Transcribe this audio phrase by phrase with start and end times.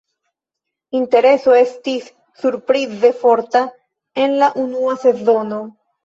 [0.99, 2.07] Intereso estis
[2.43, 3.61] surprize forta
[4.23, 5.61] en la unua sezono.